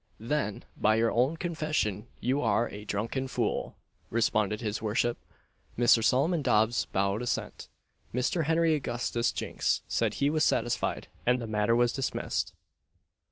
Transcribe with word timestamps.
"Then, 0.19 0.65
by 0.75 0.95
your 0.95 1.11
own 1.11 1.37
confession 1.37 2.07
you 2.19 2.41
are 2.41 2.67
a 2.69 2.85
drunken 2.85 3.27
fool," 3.27 3.75
responded 4.09 4.59
his 4.59 4.81
worship. 4.81 5.15
Mr. 5.77 6.03
Solomon 6.03 6.41
Dobbs 6.41 6.85
bowed 6.85 7.21
assent. 7.21 7.69
Mr. 8.11 8.45
Henry 8.45 8.73
Augustus 8.73 9.31
Jinks 9.31 9.83
said 9.87 10.15
he 10.15 10.31
was 10.31 10.43
satisfied, 10.43 11.07
and 11.23 11.39
the 11.39 11.45
matter 11.45 11.75
was 11.75 11.93
dismissed. 11.93 12.55